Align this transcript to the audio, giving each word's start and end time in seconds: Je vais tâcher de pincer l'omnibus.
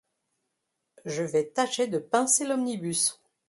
Je 1.05 1.21
vais 1.21 1.45
tâcher 1.47 1.85
de 1.85 1.99
pincer 1.99 2.47
l'omnibus. 2.47 3.21